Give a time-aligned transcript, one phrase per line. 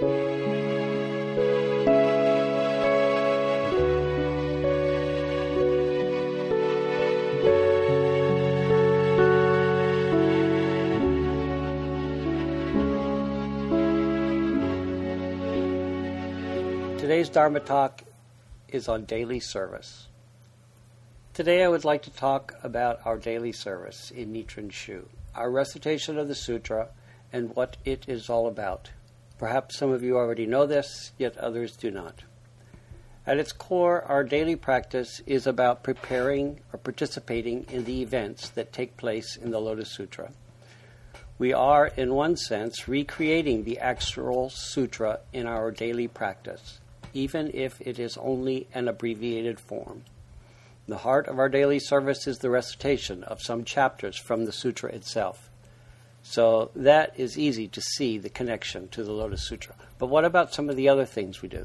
[0.00, 0.10] Today's
[17.28, 18.02] Dharma talk
[18.68, 20.06] is on daily service.
[21.34, 26.18] Today I would like to talk about our daily service in Nichiren Shu, our recitation
[26.18, 26.90] of the sutra,
[27.32, 28.90] and what it is all about.
[29.38, 32.24] Perhaps some of you already know this, yet others do not.
[33.26, 38.72] At its core, our daily practice is about preparing or participating in the events that
[38.72, 40.32] take place in the Lotus Sutra.
[41.38, 46.80] We are, in one sense, recreating the actual sutra in our daily practice
[47.14, 50.04] even if it is only an abbreviated form.
[50.86, 54.90] The heart of our daily service is the recitation of some chapters from the sutra
[54.90, 55.47] itself.
[56.30, 59.74] So that is easy to see the connection to the Lotus Sutra.
[59.98, 61.64] But what about some of the other things we do?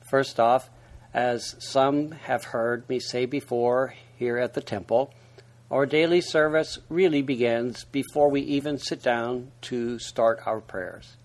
[0.00, 0.68] First off,
[1.14, 5.14] as some have heard me say before here at the temple,
[5.70, 11.16] our daily service really begins before we even sit down to start our prayers.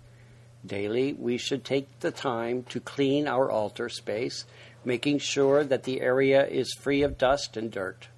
[0.64, 4.46] Daily, we should take the time to clean our altar space,
[4.86, 8.10] making sure that the area is free of dust and dirt.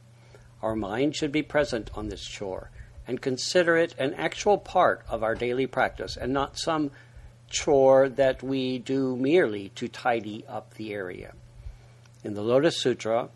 [0.61, 2.69] Our mind should be present on this chore
[3.09, 6.91] and consider it an actual part of our daily practice and not some
[7.49, 11.33] chore that we do merely to tidy up the area.
[12.23, 13.29] In the Lotus Sutra,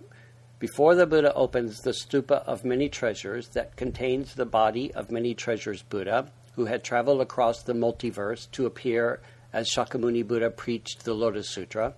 [0.59, 5.33] before the Buddha opens the stupa of many treasures that contains the body of many
[5.33, 11.15] treasures Buddha, who had traveled across the multiverse to appear as Shakyamuni Buddha preached the
[11.15, 11.95] Lotus Sutra,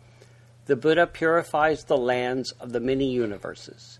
[0.67, 3.99] the Buddha purifies the lands of the many universes.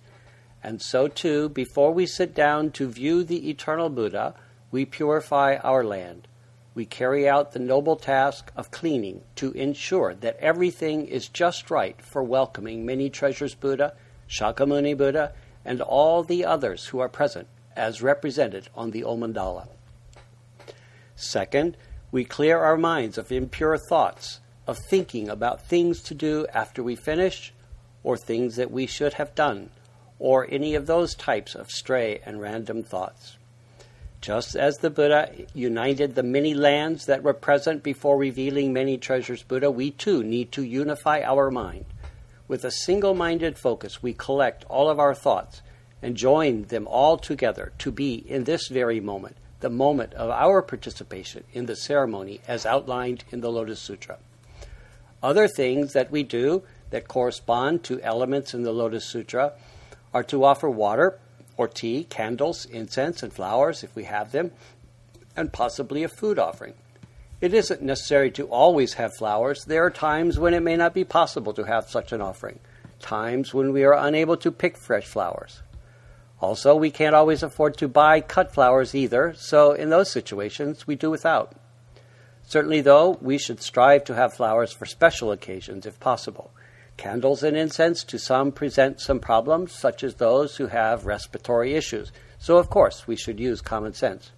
[0.66, 4.34] And so, too, before we sit down to view the eternal Buddha,
[4.72, 6.28] we purify our land.
[6.74, 12.02] We carry out the noble task of cleaning to ensure that everything is just right
[12.02, 13.94] for welcoming many treasures Buddha,
[14.28, 19.68] Shakyamuni Buddha, and all the others who are present as represented on the Omandala.
[21.16, 21.78] Second,
[22.12, 26.96] we clear our minds of impure thoughts, of thinking about things to do after we
[26.96, 27.54] finish,
[28.04, 29.70] or things that we should have done,
[30.20, 33.38] or any of those types of stray and random thoughts.
[34.22, 39.44] Just as the Buddha united the many lands that were present before revealing many treasures
[39.44, 41.86] Buddha, we too need to unify our mind.
[42.48, 45.62] With a single minded focus, we collect all of our thoughts
[46.02, 50.62] and join them all together to be, in this very moment, the moment of our
[50.62, 54.18] participation in the ceremony as outlined in the Lotus Sutra.
[55.24, 59.54] Other things that we do that correspond to elements in the Lotus Sutra
[60.16, 61.20] are to offer water
[61.58, 64.52] or tea, candles, incense, and flowers if we have them,
[65.36, 66.74] and possibly a food offering.
[67.42, 69.66] It isn't necessary to always have flowers.
[69.66, 72.60] There are times when it may not be possible to have such an offering,
[73.02, 75.62] times when we are unable to pick fresh flowers.
[76.40, 80.96] Also, we can't always afford to buy cut flowers either, so in those situations, we
[80.96, 81.58] do without.
[82.44, 86.52] Certainly, though, we should strive to have flowers for special occasions if possible.
[86.98, 92.12] Candles and incense to some present some problems, such as those who have respiratory issues,
[92.40, 94.32] so of course we should use common sense.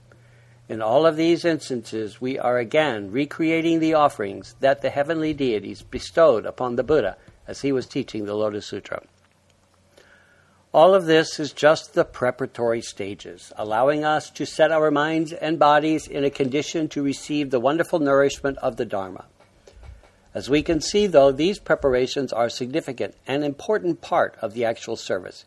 [0.69, 5.81] In all of these instances, we are again recreating the offerings that the heavenly deities
[5.81, 7.15] bestowed upon the Buddha
[7.47, 9.01] as he was teaching the Lotus Sutra.
[10.73, 15.57] All of this is just the preparatory stages, allowing us to set our minds and
[15.57, 19.25] bodies in a condition to receive the wonderful nourishment of the Dharma.
[20.37, 24.65] As we can see, though, these preparations are a significant and important part of the
[24.65, 25.45] actual service.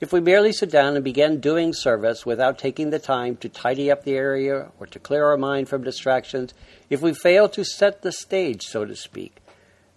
[0.00, 3.90] If we merely sit down and begin doing service without taking the time to tidy
[3.90, 6.54] up the area or to clear our mind from distractions,
[6.88, 9.42] if we fail to set the stage, so to speak,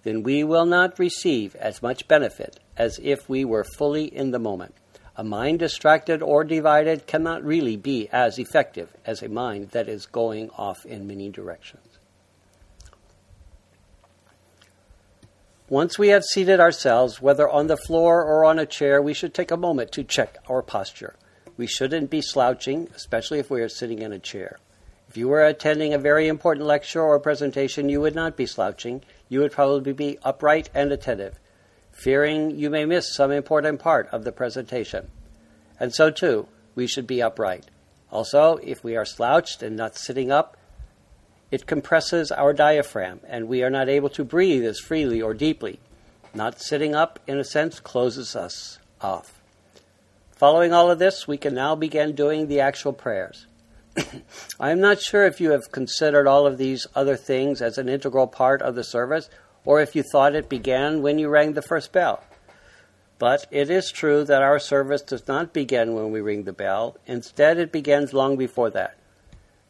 [0.03, 4.39] then we will not receive as much benefit as if we were fully in the
[4.39, 4.75] moment.
[5.15, 10.05] A mind distracted or divided cannot really be as effective as a mind that is
[10.05, 11.96] going off in many directions.
[15.69, 19.33] Once we have seated ourselves, whether on the floor or on a chair, we should
[19.33, 21.15] take a moment to check our posture.
[21.57, 24.59] We shouldn't be slouching, especially if we are sitting in a chair.
[25.09, 29.03] If you were attending a very important lecture or presentation, you would not be slouching.
[29.29, 31.39] You would probably be upright and attentive
[31.97, 35.09] fearing you may miss some important part of the presentation.
[35.79, 37.65] And so, too, we should be upright.
[38.11, 40.56] Also, if we are slouched and not sitting up,
[41.51, 45.79] it compresses our diaphragm and we are not able to breathe as freely or deeply.
[46.33, 49.41] Not sitting up, in a sense, closes us off.
[50.31, 53.47] Following all of this, we can now begin doing the actual prayers.
[54.59, 57.89] I am not sure if you have considered all of these other things as an
[57.89, 59.29] integral part of the service,
[59.65, 62.23] or if you thought it began when you rang the first bell.
[63.19, 66.97] But it is true that our service does not begin when we ring the bell.
[67.07, 68.96] Instead, it begins long before that.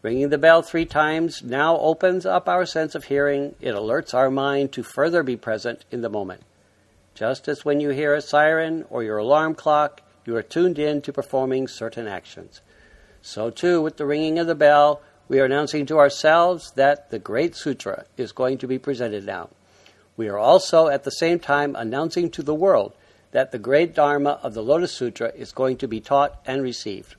[0.08, 3.56] Ringing the bell three times now opens up our sense of hearing.
[3.60, 6.44] It alerts our mind to further be present in the moment.
[7.14, 11.02] Just as when you hear a siren or your alarm clock, you are tuned in
[11.02, 12.62] to performing certain actions.
[13.22, 17.20] So, too, with the ringing of the bell, we are announcing to ourselves that the
[17.20, 19.50] Great Sutra is going to be presented now.
[20.16, 22.94] We are also at the same time announcing to the world
[23.32, 27.18] that the great Dharma of the Lotus Sutra is going to be taught and received.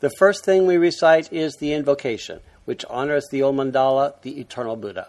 [0.00, 5.08] The first thing we recite is the invocation, which honors the Omandala, the eternal Buddha.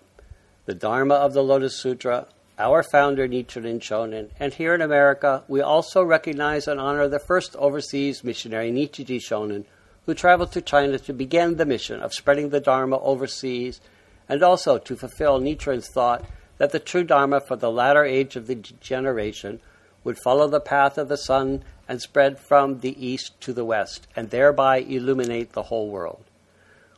[0.65, 2.25] The Dharma of the Lotus Sutra,
[2.57, 7.55] our founder Nichiren Shonin, and here in America, we also recognize and honor the first
[7.57, 9.65] overseas missionary Nichiji Shonin,
[10.07, 13.79] who traveled to China to begin the mission of spreading the Dharma overseas
[14.27, 16.25] and also to fulfill Nichiren's thought
[16.57, 19.59] that the true Dharma for the latter age of degeneration
[20.03, 24.07] would follow the path of the sun and spread from the east to the west,
[24.15, 26.23] and thereby illuminate the whole world.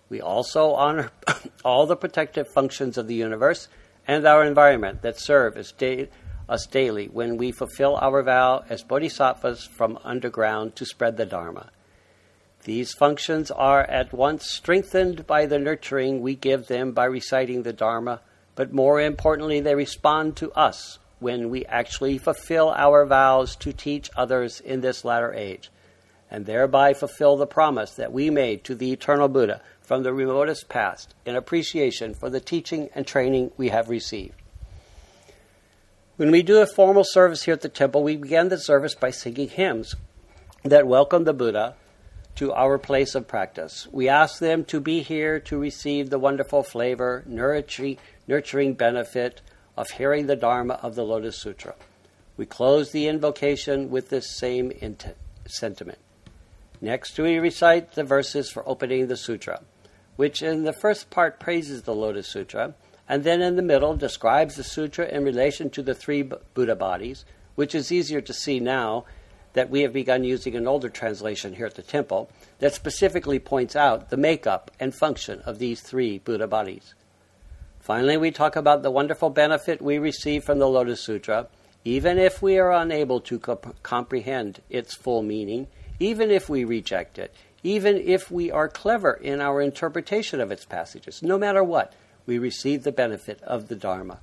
[0.10, 1.12] We also honor
[1.66, 3.68] all the protective functions of the universe
[4.08, 6.10] and our environment that serve as da-
[6.48, 11.72] us daily when we fulfill our vow as bodhisattvas from underground to spread the Dharma.
[12.66, 17.74] These functions are at once strengthened by the nurturing we give them by reciting the
[17.74, 18.22] Dharma
[18.56, 24.10] but more importantly, they respond to us when we actually fulfill our vows to teach
[24.18, 25.70] others in this latter age,
[26.32, 30.68] and thereby fulfill the promise that we made to the eternal Buddha from the remotest
[30.68, 34.34] past in appreciation for the teaching and training we have received.
[36.18, 39.12] When we do a formal service here at the temple, we begin the service by
[39.12, 39.96] singing hymns
[40.64, 41.76] that welcome the Buddha
[42.36, 43.88] to our place of practice.
[43.92, 47.98] We ask them to be here to receive the wonderful flavor, nurturing,
[48.28, 49.42] nurturing benefit
[49.82, 51.74] of hearing the Dharma of the Lotus Sutra.
[52.38, 55.16] We close the invocation with this same int-
[55.48, 55.98] sentiment.
[56.80, 59.64] Next, we recite the verses for opening the sutra,
[60.18, 62.76] which in the first part praises the Lotus Sutra,
[63.10, 67.26] and then in the middle describes the sutra in relation to the three Buddha bodies,
[67.56, 69.06] which is easier to see now
[69.54, 72.30] that we have begun using an older translation here at the temple
[72.60, 76.94] that specifically points out the makeup and function of these three Buddha bodies.
[77.92, 81.48] Finally, we talk about the wonderful benefit we receive from the Lotus Sutra,
[81.84, 85.68] even if we are unable to comp- comprehend its full meaning,
[86.00, 90.64] even if we reject it, even if we are clever in our interpretation of its
[90.64, 91.22] passages.
[91.22, 91.92] No matter what,
[92.26, 94.22] we receive the benefit of the Dharma.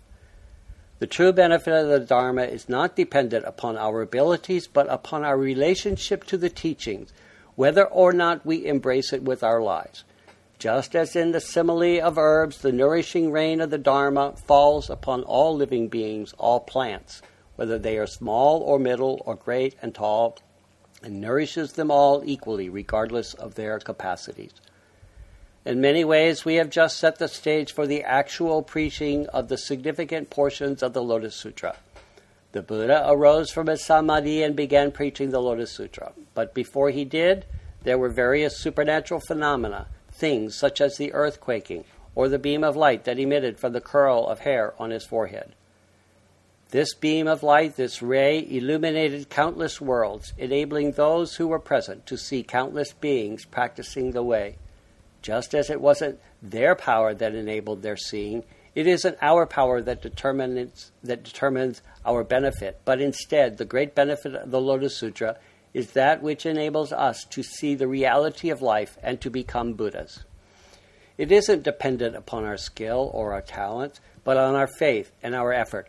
[0.98, 5.36] The true benefit of the Dharma is not dependent upon our abilities, but upon our
[5.36, 7.12] relationship to the teachings,
[7.54, 10.04] whether or not we embrace it with our lives.
[10.58, 15.22] Just as in the simile of herbs, the nourishing rain of the Dharma falls upon
[15.22, 17.22] all living beings, all plants,
[17.54, 20.36] whether they are small or middle or great and tall,
[21.00, 24.52] and nourishes them all equally, regardless of their capacities.
[25.64, 29.58] In many ways, we have just set the stage for the actual preaching of the
[29.58, 31.76] significant portions of the Lotus Sutra.
[32.50, 36.12] The Buddha arose from his samadhi and began preaching the Lotus Sutra.
[36.34, 37.44] But before he did,
[37.82, 39.86] there were various supernatural phenomena,
[40.18, 41.84] things such as the earth quaking
[42.14, 45.54] or the beam of light that emitted from the curl of hair on his forehead.
[46.70, 52.18] This beam of light, this ray, illuminated countless worlds, enabling those who were present to
[52.18, 54.56] see countless beings practicing the way.
[55.22, 58.44] Just as it wasn't their power that enabled their seeing,
[58.74, 64.34] it isn't our power that determines, that determines our benefit, but instead the great benefit
[64.34, 65.38] of the Lotus Sutra
[65.74, 70.24] is that which enables us to see the reality of life and to become Buddhas.
[71.16, 75.52] It isn't dependent upon our skill or our talent, but on our faith and our
[75.52, 75.88] effort.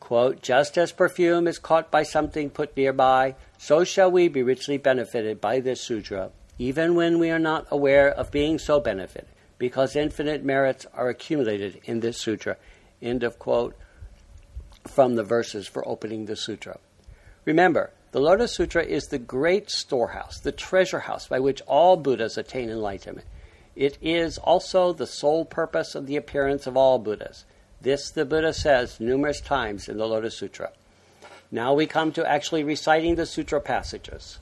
[0.00, 4.78] Quote, just as perfume is caught by something put nearby, so shall we be richly
[4.78, 6.30] benefited by this sutra
[6.60, 11.80] even when we are not aware of being so benefited, because infinite merits are accumulated
[11.84, 12.54] in this sutra.
[13.00, 13.74] End of quote
[14.86, 16.78] from the verses for opening the sutra.
[17.46, 22.36] Remember, the Lotus Sutra is the great storehouse, the treasure house by which all Buddhas
[22.36, 23.26] attain enlightenment.
[23.76, 27.44] It is also the sole purpose of the appearance of all Buddhas.
[27.80, 30.72] This the Buddha says numerous times in the Lotus Sutra.
[31.52, 34.38] Now we come to actually reciting the sutra passages.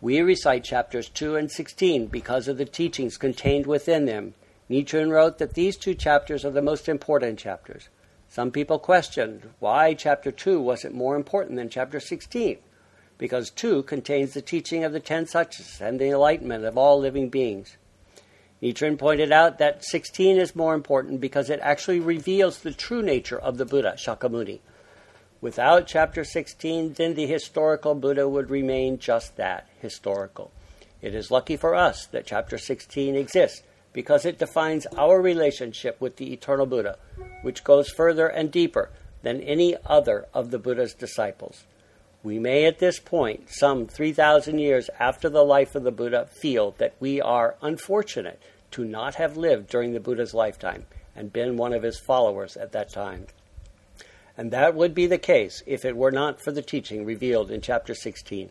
[0.00, 4.34] We recite chapters 2 and 16 because of the teachings contained within them.
[4.68, 7.88] Nichiren wrote that these two chapters are the most important chapters.
[8.34, 12.58] Some people questioned why chapter 2 wasn't more important than chapter 16.
[13.16, 17.28] because 2 contains the teaching of the ten sachas and the enlightenment of all living
[17.28, 17.76] beings.
[18.60, 23.38] Nichiren pointed out that 16 is more important because it actually reveals the true nature
[23.38, 24.58] of the Buddha, Shakyamuni.
[25.40, 30.50] Without chapter 16, then the historical Buddha would remain just that, historical.
[31.00, 33.62] It is lucky for us that chapter 16 exists
[33.94, 36.98] because it defines our relationship with the eternal Buddha,
[37.40, 38.90] which goes further and deeper
[39.22, 41.64] than any other of the Buddha's disciples.
[42.22, 46.74] We may at this point, some 3,000 years after the life of the Buddha, feel
[46.78, 48.40] that we are unfortunate
[48.72, 52.72] to not have lived during the Buddha's lifetime and been one of his followers at
[52.72, 53.26] that time.
[54.36, 57.60] And that would be the case if it were not for the teaching revealed in
[57.60, 58.50] chapter 16.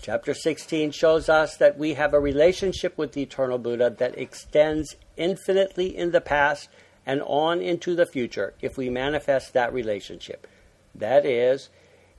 [0.00, 4.94] Chapter 16 shows us that we have a relationship with the eternal Buddha that extends
[5.16, 6.68] infinitely in the past
[7.04, 10.46] and on into the future if we manifest that relationship.
[10.94, 11.68] That is,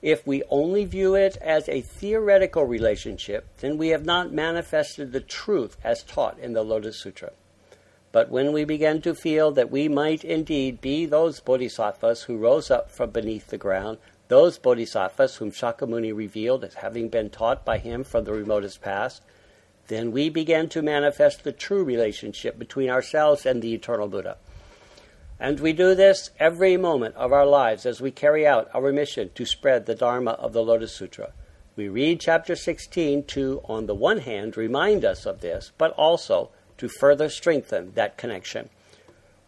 [0.02, 5.20] if we only view it as a theoretical relationship, then we have not manifested the
[5.20, 7.32] truth as taught in the Lotus Sutra.
[8.12, 12.70] But when we begin to feel that we might indeed be those bodhisattvas who rose
[12.70, 13.98] up from beneath the ground,
[14.30, 19.22] those bodhisattvas whom Shakyamuni revealed as having been taught by him from the remotest past,
[19.88, 24.36] then we begin to manifest the true relationship between ourselves and the eternal Buddha.
[25.40, 29.30] And we do this every moment of our lives as we carry out our mission
[29.34, 31.32] to spread the Dharma of the Lotus Sutra.
[31.74, 36.50] We read chapter 16 to, on the one hand, remind us of this, but also
[36.78, 38.68] to further strengthen that connection.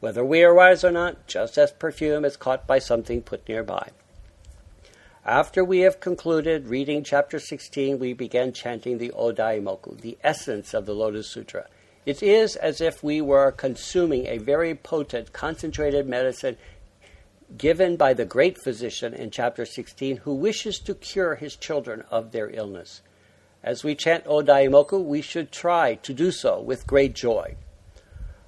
[0.00, 3.90] Whether we are wise or not, just as perfume is caught by something put nearby.
[5.24, 10.84] After we have concluded reading chapter 16, we begin chanting the Odaimoku, the essence of
[10.84, 11.68] the Lotus Sutra.
[12.04, 16.56] It is as if we were consuming a very potent, concentrated medicine
[17.56, 22.32] given by the great physician in chapter 16 who wishes to cure his children of
[22.32, 23.00] their illness.
[23.62, 27.54] As we chant Odaimoku, we should try to do so with great joy.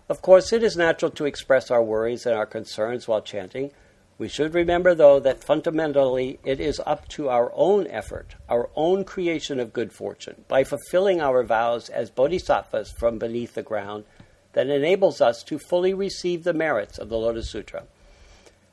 [0.09, 3.71] Of course, it is natural to express our worries and our concerns while chanting,
[4.17, 9.03] we should remember, though, that fundamentally it is up to our own effort, our own
[9.05, 14.05] creation of good fortune, by fulfilling our vows as bodhisattvas from beneath the ground,
[14.53, 17.85] that enables us to fully receive the merits of the Lotus Sutra.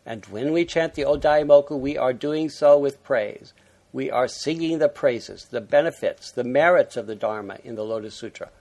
[0.05, 3.53] And when we chant the Odaimoku, we are doing so with praise.
[3.91, 8.13] We are singing the praises, the benefits, the merits of the Dharma in the Lotus
[8.13, 8.51] Sutra.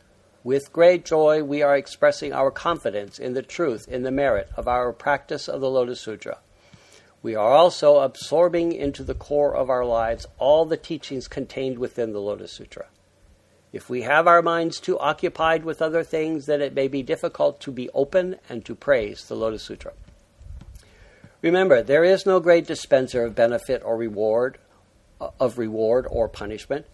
[0.42, 4.66] With great joy, we are expressing our confidence in the truth, in the merit of
[4.66, 6.38] our practice of the Lotus Sutra
[7.22, 12.12] we are also absorbing into the core of our lives all the teachings contained within
[12.12, 12.86] the Lotus Sutra.
[13.72, 17.60] If we have our minds too occupied with other things, then it may be difficult
[17.60, 19.92] to be open and to praise the Lotus Sutra.
[21.42, 24.58] Remember, there is no great dispenser of benefit or reward,
[25.20, 26.86] uh, of reward or punishment.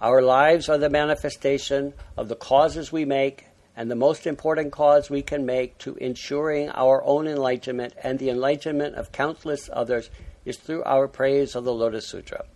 [0.00, 5.10] Our lives are the manifestation of the causes we make and the most important cause
[5.10, 10.08] we can make to ensuring our own enlightenment and the enlightenment of countless others
[10.46, 12.46] is through our praise of the Lotus Sutra.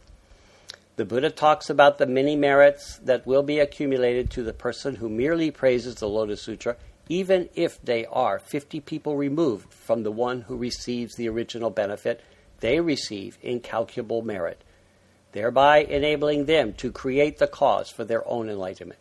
[0.96, 5.08] The Buddha talks about the many merits that will be accumulated to the person who
[5.08, 6.76] merely praises the Lotus Sutra,
[7.08, 12.22] even if they are 50 people removed from the one who receives the original benefit,
[12.60, 14.62] they receive incalculable merit,
[15.32, 19.00] thereby enabling them to create the cause for their own enlightenment.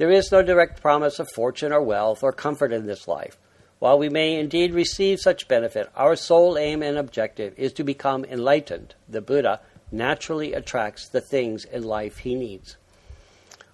[0.00, 3.36] There is no direct promise of fortune or wealth or comfort in this life.
[3.80, 8.24] While we may indeed receive such benefit, our sole aim and objective is to become
[8.24, 8.94] enlightened.
[9.10, 9.60] The Buddha
[9.92, 12.78] naturally attracts the things in life he needs.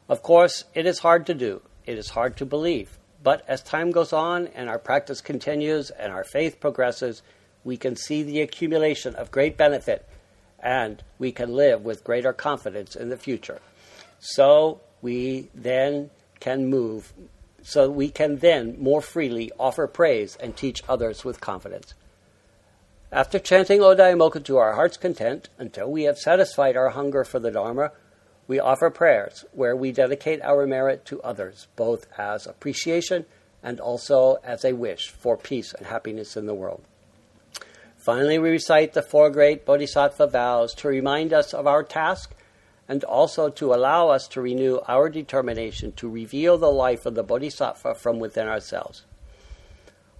[0.08, 3.92] Of course, it is hard to do, it is hard to believe, but as time
[3.92, 7.22] goes on and our practice continues and our faith progresses,
[7.62, 10.08] we can see the accumulation of great benefit
[10.58, 13.60] and we can live with greater confidence in the future.
[14.18, 17.12] So we then can move
[17.62, 21.94] so we can then more freely offer praise and teach others with confidence.
[23.10, 27.50] After chanting Odaimoku to our heart's content until we have satisfied our hunger for the
[27.50, 27.90] Dharma,
[28.46, 33.26] we offer prayers where we dedicate our merit to others, both as appreciation
[33.64, 36.84] and also as a wish for peace and happiness in the world.
[37.96, 42.35] Finally, we recite the four great Bodhisattva vows to remind us of our task
[42.88, 47.22] and also to allow us to renew our determination to reveal the life of the
[47.22, 49.04] Bodhisattva from within ourselves.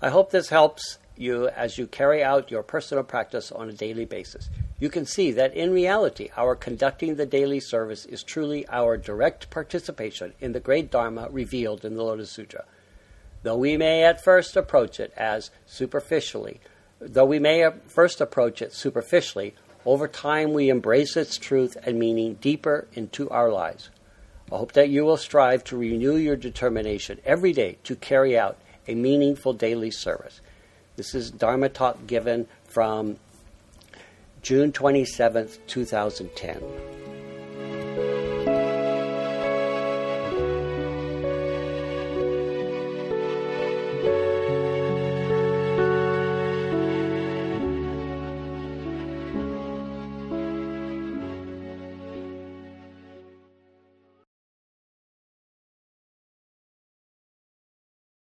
[0.02, 4.04] I hope this helps you as you carry out your personal practice on a daily
[4.04, 4.50] basis.
[4.78, 9.49] You can see that in reality, our conducting the daily service is truly our direct
[9.49, 12.64] participation in the great Dharma revealed in the Lotus Sutra.
[13.42, 16.61] Though we may at first approach it as superficially,
[16.99, 19.54] though we may first approach it superficially,
[19.87, 23.88] Over time, we embrace its truth and meaning deeper into our lives.
[24.50, 28.59] I hope that you will strive to renew your determination every day to carry out
[28.88, 30.40] a meaningful daily service.
[30.97, 33.19] This is Dharma Talk given from
[34.43, 36.62] June 27th, 2010.